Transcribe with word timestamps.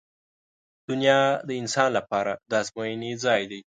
•دنیا 0.89 1.21
د 1.47 1.49
انسان 1.61 1.89
لپاره 1.97 2.33
د 2.49 2.51
ازموینې 2.61 3.11
ځای 3.23 3.41
دی. 3.51 3.61